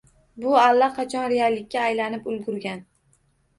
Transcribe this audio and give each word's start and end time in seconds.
Bu 0.45 0.55
allaqachon 0.61 1.27
reallikka 1.35 1.85
aylanib 1.91 2.33
ulgurgan. 2.35 2.83